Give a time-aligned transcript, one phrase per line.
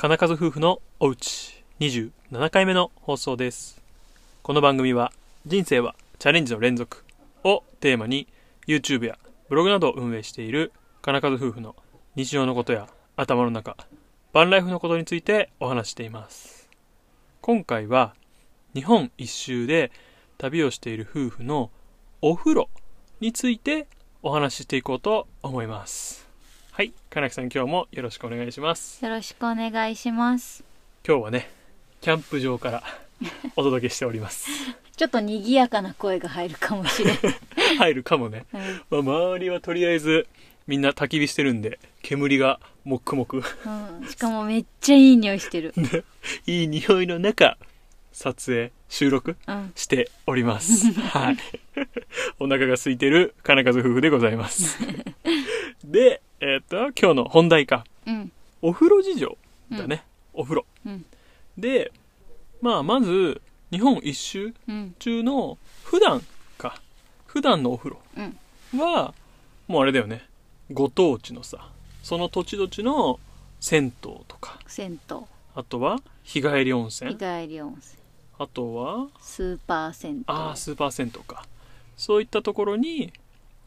[0.00, 1.64] 金数夫婦のおうち。
[1.80, 3.82] 27回目の放送です。
[4.44, 5.12] この番組は
[5.44, 7.02] 人生はチャレンジの連続
[7.42, 8.28] をテーマに
[8.68, 10.70] YouTube やブログなどを運営している
[11.02, 11.74] 金数夫婦の
[12.14, 13.76] 日常のことや頭の中
[14.32, 16.68] バンライフのことについてお話しています。
[17.40, 18.14] 今回は
[18.74, 19.90] 日本一周で
[20.38, 21.72] 旅をしている夫婦の
[22.22, 22.68] お風呂
[23.18, 23.88] について
[24.22, 26.27] お話ししていこうと思います。
[26.78, 29.04] はい金木さん今日もよろしくお願いします。
[29.04, 30.62] よろしくお願いします。
[31.04, 31.50] 今日はね
[32.00, 32.84] キャンプ場から
[33.56, 34.48] お届けしております。
[34.96, 37.16] ちょっと賑やかな声が入るかもしれん。
[37.78, 38.60] 入るかもね、うん。
[38.90, 40.28] まあ、周りはとりあえず
[40.68, 45.74] みんな焚き火してるんで煙がもくもくうん、しかもめっちゃいい匂いしてる。
[46.46, 47.58] いい匂いの中
[48.12, 49.72] 撮影収録うん。
[49.74, 50.92] しております。
[50.92, 51.38] はい。
[52.38, 54.78] お腹が空いてる金数夫婦でございます。
[55.82, 58.32] でえっ、と今日の本題かうん。
[58.62, 59.36] お風呂事情
[59.72, 61.04] だね、お風呂うん。
[61.56, 61.92] で
[62.60, 64.94] まあまず日本一周うん。
[64.98, 66.22] 中の普段
[66.56, 66.80] か
[67.26, 68.80] 普段のお風呂うん。
[68.80, 69.14] は
[69.66, 70.24] もうあれだよね
[70.72, 71.70] ご当地のさ
[72.02, 73.18] その土地土地の
[73.60, 75.16] 銭湯とか銭湯。
[75.54, 77.98] あとは日帰り温日泉帰り温泉。
[78.38, 80.24] あとはスーパー銭湯。
[80.28, 81.44] ああスーパー銭湯か
[81.96, 83.12] そういったところに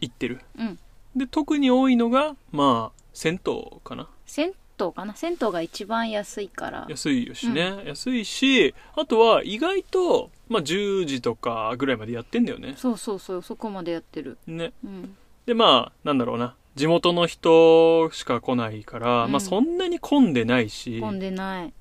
[0.00, 0.78] 行ってるうん。
[1.16, 4.08] で特に多いのがまあ銭湯かな。
[4.26, 5.14] 銭湯かな？
[5.14, 6.86] 銭湯が一番安いから。
[6.88, 12.74] 安いしね、安いしあとは意外と、まあ、10時とかぐらいまでやってんだよね。
[12.76, 14.38] そうそうそう、そこまでやってる。
[14.46, 14.72] ね。
[14.84, 15.16] うん。
[15.46, 16.54] でまあなんだろうな。
[16.76, 19.32] 地元の人しか来ないから、うん。
[19.32, 21.00] まあそんなに混んでないし。
[21.00, 21.72] 混んでない。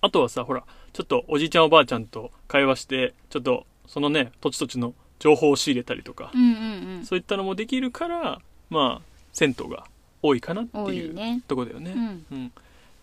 [0.00, 6.30] あとはさほらちょっとおじいちゃんおばあちゃんと会話してちょっとそのね土地土地の情報を仕入れたりとか。
[6.34, 7.06] う、んうん。
[7.06, 8.40] そういったのもできるから
[8.74, 9.84] まあ銭湯が
[10.22, 11.40] 多いかなっていいうね。
[11.48, 12.26] とこだよね、うん。
[12.30, 12.52] うん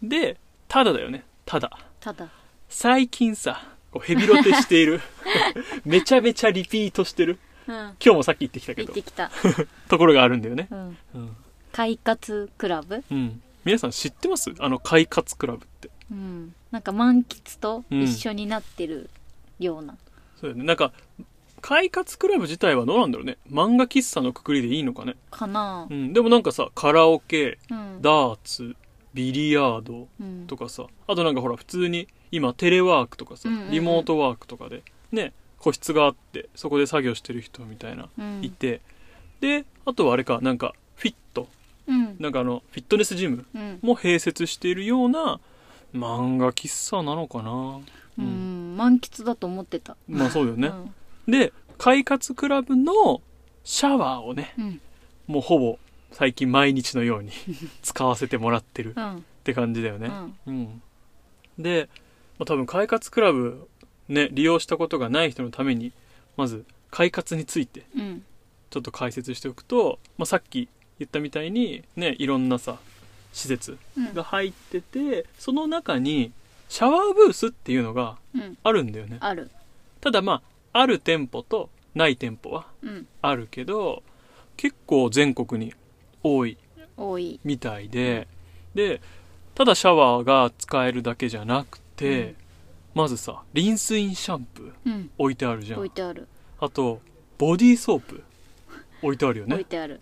[0.03, 0.37] で
[0.67, 2.27] ただだよねただただ。
[2.69, 5.01] 最近さこうヘビロテしている
[5.85, 7.75] めちゃめちゃリピートしてるうん。
[7.75, 9.31] 今日もさっき言ってきたけど行ってきた。
[9.89, 10.97] ところがあるんだよねうん。
[11.15, 11.35] うん、
[11.71, 13.03] 快活クラブ？
[13.11, 14.51] うん、皆さん知ってます？
[14.59, 16.53] あの快活クラブってうん。
[16.71, 19.09] なんか満喫と一緒になってる
[19.59, 19.95] ような。
[20.39, 20.91] そうだよねなんか
[21.61, 23.37] 快活クラブ自体はどうなんだろうね。
[23.49, 25.87] 漫画喫茶のくくりでいいのかね、かな。
[25.89, 28.01] うん、でもなんかさカラオケうん。
[28.01, 28.75] ダーツ
[29.13, 30.47] ビリヤードうん。
[30.47, 30.85] とかさ。
[31.07, 33.71] あとなんかほら普通に今テレワークとかさうんうんうん。
[33.71, 38.39] リモートワークとかでね個室があってそこで作業してる人みたいなうん。
[38.43, 38.81] いて。
[39.39, 41.47] であとはあれかなんかフィット。
[41.87, 42.15] うん。
[42.19, 43.79] なんかあのフィットネスジムうん。
[43.81, 45.39] も併設しているような
[45.93, 47.51] 漫画喫茶なのかな。
[47.51, 49.95] ううんん、満喫だと思ってた。
[50.07, 50.93] まあそうだよね、うん
[51.27, 53.21] で快活クラブの
[53.63, 54.81] シャワーをねうん。
[55.27, 55.79] もうほぼ
[56.11, 57.31] 最近毎日のように
[57.81, 59.17] 使わせてもらってるうん。
[59.17, 60.11] って感じだよね
[60.45, 60.81] うん。
[61.57, 61.89] うん、で、
[62.37, 63.67] まあ、多分快活クラブ
[64.07, 65.91] ね利用したことがない人のために
[66.37, 68.25] まず快活についてうん。
[68.69, 72.77] ちょっと解説しておくと、まあ、さっき言ったみたいにねいろんなさ
[73.33, 74.13] 施設うん。
[74.13, 76.31] が入っててその中に
[76.69, 78.57] シャワーブースっていうのがうん。
[78.63, 79.49] あるんだよねある。
[79.99, 83.07] ただまあある店舗とない店舗はうん。
[83.21, 84.03] あるけど
[84.57, 85.73] 結構全国に
[86.23, 86.57] 多い
[86.97, 87.39] 多い。
[87.43, 88.27] みたいで
[88.75, 89.01] で
[89.55, 92.35] ただシャワーが使えるだけじゃなくて、うん
[92.93, 95.09] まずさリンスインシャンプーうん。
[95.17, 96.27] 置いてあるじゃん置いてある。
[96.59, 96.99] あと
[97.37, 98.21] ボディーソープ
[99.01, 100.01] 置いてあるよね置いてある。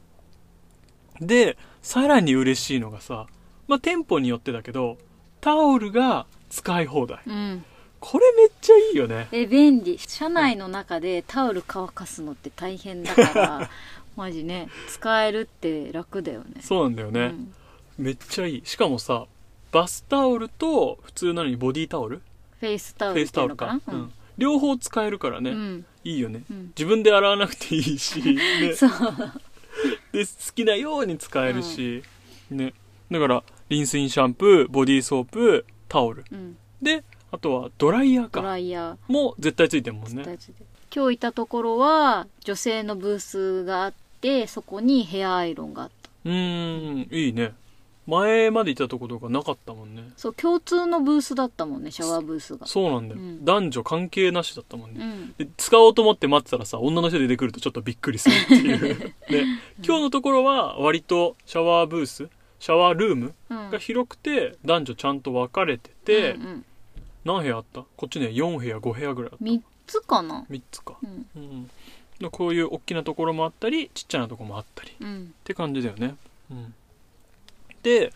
[1.22, 3.28] でさらに嬉しいのがさ
[3.68, 4.98] まあ店舗によってだけど
[5.40, 7.64] タオルが使い放題うん。
[8.00, 9.28] これめっちゃいいよね。
[9.32, 9.98] え、便利。
[10.00, 13.70] 車内の中でタオル乾かすのって大変だから、
[14.16, 16.62] マジね、使えるって楽だよね。
[16.62, 17.54] そうなんだよね、うん。
[17.98, 18.62] めっちゃいい。
[18.66, 19.26] しかもさ
[19.72, 22.22] バスタオルと普通なのにボディータオル？
[22.60, 23.80] フェイスタオフェイルっスタオルか。
[23.86, 24.14] ていうん。
[24.38, 25.86] 両方使えるからね、うん。
[26.04, 26.44] いいよね。
[26.50, 26.74] うん。
[26.78, 28.90] 自分で洗わなくていいし、 ね、そう。
[30.12, 32.04] で好きなように使えるし、
[32.50, 32.74] ね。
[33.12, 36.26] だからリンスインシャンプーボディーソープタオル。
[36.32, 36.58] うん。
[36.82, 39.12] であとはドライヤーとかドライヤー。
[39.12, 40.24] も絶対ついてるもんね。
[40.26, 40.54] やつで
[40.94, 46.10] 今日いたところは女性のブースがあってそこにヘアアイロンがあった。
[46.26, 47.54] うーんいいね。
[48.08, 50.02] 前までいたとことかなかったもんね。
[50.18, 52.66] そう共通のブースだったもんねシャワーブースが。
[52.66, 53.46] そうなんだよ、うん。
[53.46, 55.34] 男女関係なしだったもんね、うん。
[55.38, 58.98] で使おうと思って待ってたらさ女の人出てくるとちょっとびっくりするっていう。
[59.30, 59.44] で
[59.86, 62.30] 今日のところは割とシャワーブース
[62.60, 63.70] シャワールームうん。
[63.70, 66.66] が広くて男女ちゃんと分かれてて、うんうん
[67.26, 67.84] 何部屋あった？
[67.98, 69.46] こっちね4部屋5部屋ぐらいあった。
[69.46, 71.26] 3つかな？3つか、うん。
[71.36, 71.70] うん、
[72.20, 74.92] でこういう大きなところもあったりちっちゃなところもあったり。
[74.92, 75.34] っうん。
[75.44, 76.16] て感じだよね、
[76.52, 76.74] うん、
[77.84, 78.14] で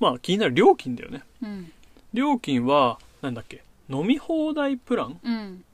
[0.00, 1.22] まあ気になる料金だよね。
[1.42, 1.72] うん。
[2.12, 3.62] 料金はなんだっけ？
[3.88, 5.64] 飲み放題プランうん。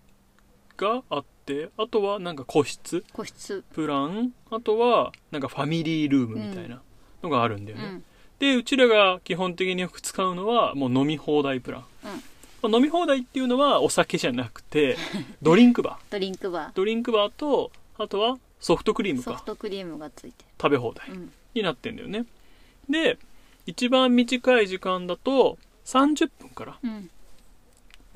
[0.76, 3.62] があってあとはなんか個室個室。
[3.74, 6.80] プランあとはなんかファミリールームみたいな
[7.22, 8.04] のがあるんだよね、うん。
[8.38, 11.84] でうちらが基本的によく使うのはもう飲み放題プラン、
[12.62, 14.96] まあ飲み放題っていうのはお酒じゃなくて
[15.42, 16.12] ドリンクバー。
[16.12, 19.40] ドリンクバドリンクバーとあとはソフトクリーーソムか。
[19.40, 21.08] フトクリームがついて食べ放題
[21.54, 22.26] になってんだよね。
[22.88, 23.18] で
[23.66, 27.10] 一番短い時間だと30分からうん。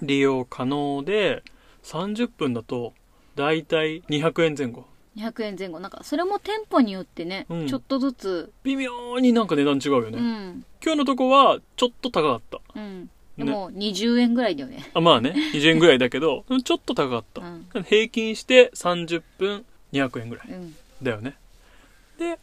[0.02, 1.42] 利用可能で
[1.82, 2.92] 30分だと
[3.36, 4.86] だいたい200円前後。
[5.16, 5.80] 200円前後。
[5.80, 7.68] なんかそれも店舗によってね、うん。
[7.68, 8.52] ちょっとずつ。
[8.64, 10.64] 微妙になんか値段違うよね、うん。
[10.82, 12.60] 今日のとこはちょっと高かった。
[12.74, 14.90] うんでも20円ぐらいだよね。
[14.94, 15.34] あまあね。
[15.52, 17.40] 20円ぐらいだけど ちょっと高かった。
[17.40, 17.84] う、ん。
[17.84, 20.48] 平均して30分200円ぐらい。
[20.50, 20.76] うん。
[21.02, 21.36] だよね。
[22.18, 22.38] で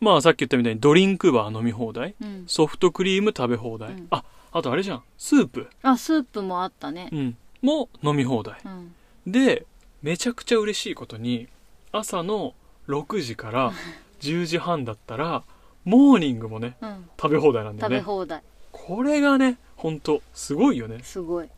[0.00, 2.14] まあさっき言ったみたいにドリンクバー飲み放題。
[2.20, 2.44] うん。
[2.46, 4.06] ソフトクリーム食べ放題、うん。
[4.10, 4.22] あ
[4.52, 5.02] あとあれじゃん。
[5.18, 7.08] スープ、あスープもあったね。
[7.12, 8.60] うん、も飲み放題。
[8.64, 8.94] うん。
[9.26, 9.66] で
[10.02, 11.48] めちゃくちゃ嬉しいことに
[11.90, 12.54] 朝の
[12.88, 13.72] 6時から
[14.20, 15.42] 10時半だったら
[15.84, 17.08] モーニングもねうん。
[17.20, 17.96] 食べ放題なんだよね。
[17.96, 18.42] 食べ放題。
[18.70, 21.48] これがねほんとすごいよね、すごい。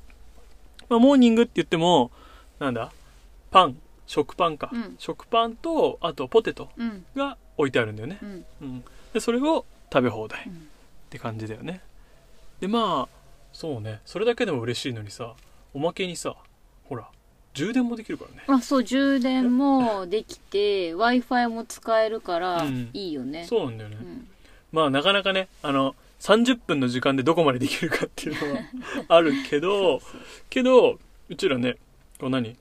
[0.89, 2.11] まあ、モーニングって言っても
[2.59, 2.91] なんだ？
[3.53, 3.77] パン
[4.09, 4.97] 食パンか、うん。
[4.99, 7.05] 食パンとあとポテトうん。
[7.15, 8.19] が置いてあるんだよね。
[8.21, 8.45] う、ん。
[8.63, 8.85] うん、
[9.15, 10.67] でそれを食べ放題っうん。
[11.09, 11.81] て感じだよね。
[12.59, 13.17] でまあ
[13.53, 14.01] そうね。
[14.05, 15.35] それだけでも嬉しいのにさ
[15.73, 16.35] おまけにさ
[16.89, 17.09] ほら
[17.55, 18.43] 充電もできるからね。
[18.49, 22.91] あそう充電もできて w i f i も使えるからうん。
[22.93, 24.29] いいよね、そうなんだよね、うん。
[24.73, 28.61] まあなかなかねあの30分の時間でどこまでできるかっていうのは
[29.09, 30.01] あるけど
[30.51, 30.99] けど
[31.29, 31.77] うちらね
[32.19, 32.57] こう何？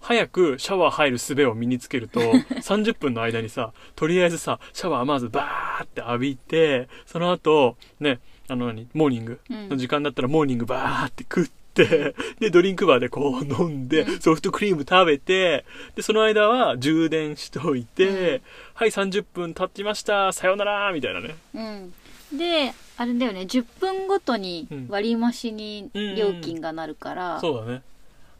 [0.00, 2.20] 早くシャワー入る術を身につけると
[2.62, 8.86] 30分の間にさとりあえずさシャワーまずバーって浴びてその後ねあの何？
[8.94, 9.68] モーニングうん。
[9.70, 14.20] の時間だったらモーニングバーって食ってでドリンクバーでこう飲んでうん。
[14.20, 15.64] ソフトクリーム食べて
[15.96, 18.40] でその間は充電しといて、うん。
[18.74, 21.34] はい30分経ちましたさようならみたいなね。
[21.54, 21.92] うん
[22.32, 27.82] であれだよね10分ごとに割り増しに料金がなるから、そうだね。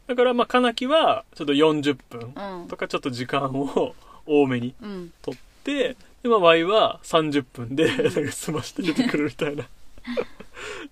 [0.07, 2.67] だからまあかなきはちょっと40分うん。
[2.67, 3.95] とかちょっと時間を
[4.25, 5.13] 多めにうん。
[5.21, 9.63] 取ってでまあ Y は30分でなんか済まして出てくるみたいな。
[9.63, 9.67] っ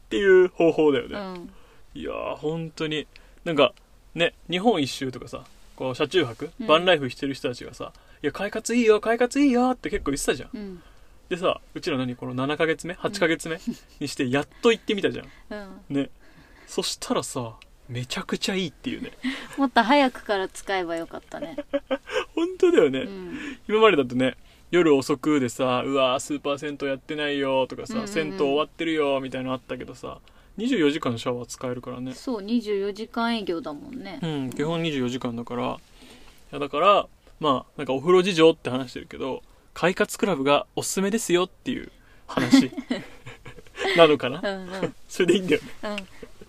[0.10, 1.50] ていう方法だよね、うん。
[1.96, 3.08] いやー本当に。
[3.44, 3.74] なんか
[4.16, 5.44] ね日本一周とかさ
[5.76, 6.68] こう車中泊、うん。
[6.68, 7.92] バンライフしてる人たちがさ
[8.24, 10.50] 「いや快活いいよ快活いいよ」って結構言ってたじゃん。
[10.54, 10.84] うん
[11.30, 13.60] でさうちら何この7ヶ月目？8ヶ月目？
[14.00, 15.28] にしてやっと行ってみたじゃん。
[15.50, 15.96] うん。
[15.96, 16.10] ね。
[16.68, 17.56] そしたらさ
[17.90, 19.12] めちゃくちゃいいっていうね。
[19.58, 21.58] もっと早くから使えばよかったね、
[22.36, 23.38] 本当だよね、うん、
[23.68, 24.36] 今までだとね
[24.70, 28.14] 夜遅くでさ「うわースーパー銭湯やってないよ」とかさ、うんうんうん。
[28.14, 30.20] 銭湯終わってるよ」みたいなのあったけどさ
[30.58, 32.14] 24時間シャワー使えるからね。
[32.14, 34.20] そう24時間営業だもんね。
[34.22, 35.78] うん基本24時間だから。
[36.52, 37.08] いやだから
[37.40, 39.44] まあなんかお風呂事情って話してるけど
[39.78, 41.92] 快活クラブがおすすめですよっていう
[42.26, 42.72] 話。
[43.96, 44.42] なのかな？
[44.44, 44.96] うんうん。
[45.08, 45.70] それでいいんだよね。
[45.84, 45.96] うん。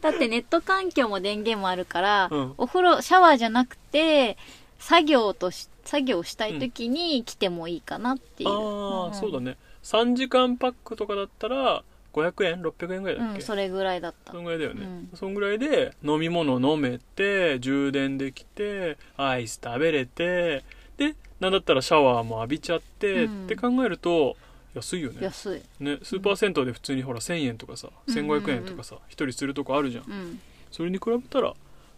[0.00, 2.54] だってネット環境も電源もあるから、うん。
[2.56, 4.38] お風呂シャワーじゃなくて
[4.78, 9.58] 作業とし作業したい時に来てもいいかなっていう、ああ、んそうだね。
[9.82, 14.32] 3時間パックとかだったら500円600円ぐらいだっけ、うんそれぐらいだった。
[14.32, 15.10] そんぐらいだよね、うん。
[15.14, 20.64] そんぐらいで飲み物飲めて充電できてアイス食べれて
[20.98, 23.44] でなんだったらシャワーも浴びちゃって、うん。
[23.46, 24.36] って考えると
[24.74, 25.18] 安いよね。
[25.22, 25.62] 安い。
[25.82, 28.14] ねスーパー銭湯で普通にほら1000円とかさうん。
[28.14, 30.04] 1500円とかさ一人するとこあるじゃん。
[30.04, 30.40] うん。
[30.70, 31.54] それに比べたら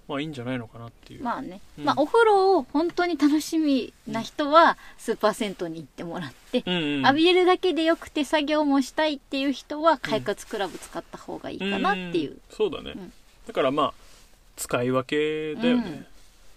[0.06, 1.84] まあいいんじゃないのかなっていう、まあね、うん。
[1.84, 12.40] まあお風呂を本当に楽しみな人はスーパー銭湯に行ってもらって、うんうん浴びれるだけでよくて作業もしたいっていう人は快活クラブ使った方がいいかなっていう、ん。
[12.50, 13.12] そうだね、うん。
[13.46, 13.94] だからまあ
[14.56, 16.06] 使い分けだよね、うん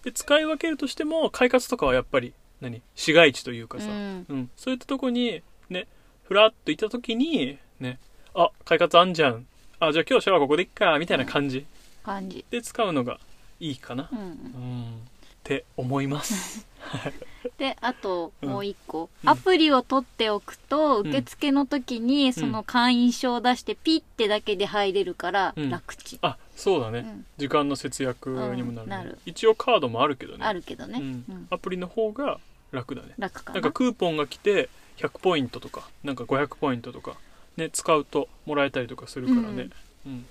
[0.04, 2.82] で使い分けるとしても快活とかはやっぱり何？
[2.94, 4.26] 市街地というかさ、うん。
[4.28, 5.86] うん、そういったとこにね
[6.24, 7.98] ふらっと行った時にね
[8.34, 9.46] あ快活あんじゃん。
[9.80, 11.66] あじゃあ今日シャワーここでいっかみたいな感じ。
[12.04, 13.18] 感じ、で使うのが
[13.60, 14.24] いいかな、うんうん。
[14.24, 14.96] っ
[15.42, 16.66] て思います。
[17.56, 18.48] であとうん。
[18.50, 19.30] もう一個、うん。
[19.30, 25.70] アプリを取っておくとん受付の時にその会員証を出してピッてだけで入れるからうん。
[25.70, 27.26] 楽ちん、あそうだね、うん。
[27.36, 28.96] 時間の節約にもなる,、ね。
[28.96, 29.18] うんなる。
[29.26, 30.44] 一応カードもあるけどね。
[30.44, 31.24] あるけどね、うん。
[31.28, 31.46] うん。
[31.50, 32.38] アプリの方が
[32.72, 33.14] 楽だね。
[33.18, 33.54] 楽かな。
[33.54, 34.68] なんかクーポンが来て
[34.98, 37.16] 100ポイントとかなんか500ポイントとか
[37.56, 39.68] ね使うともらえたりとかするからね、
[40.06, 40.26] うん。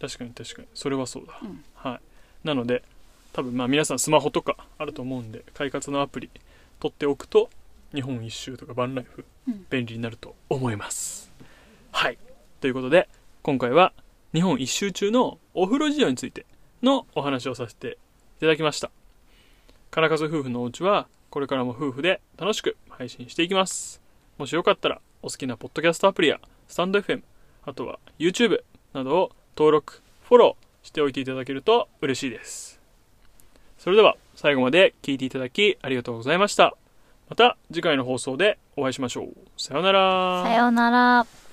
[0.00, 0.68] 確かに確かに。
[0.74, 1.64] それはそうだ、うん。
[1.74, 2.00] は
[2.44, 2.46] い。
[2.46, 2.82] なので
[3.32, 6.30] 多分まあ皆さんスマホとかあると思うんで快活のアプリ
[6.80, 7.50] 取っておくと
[7.92, 9.66] 日本一周とかバンライフうん。
[9.70, 11.30] 便利になると思います。
[11.92, 12.18] はい。
[12.60, 13.08] ということで
[13.42, 13.92] 今回は
[14.32, 16.44] 日本一周中のお風呂事情について
[16.82, 17.96] のお話をさせて
[18.36, 18.90] いただきました。
[19.90, 24.02] 金数夫婦のお家はこれからも夫婦で楽しく配信していきます。
[24.36, 27.22] もしよかったらお好きなポッドキャストアプリやスタンド FM
[27.64, 28.60] あとは YouTube
[28.92, 32.78] などを登録フォローしておいていただけると嬉しいです。
[33.78, 36.76] それでは最後まで聞いていただきありがとうございました。
[37.30, 39.32] また次回の放送でお会いしましょう。
[39.56, 40.44] さようなら。
[40.44, 41.45] さようなら。